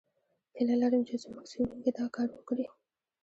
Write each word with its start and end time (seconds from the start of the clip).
هیله 0.57 0.75
لرم 0.81 1.01
چې 1.09 1.15
زموږ 1.23 1.45
څېړونکي 1.51 1.91
دا 1.97 2.05
کار 2.15 2.27
وکړي. 2.33 2.65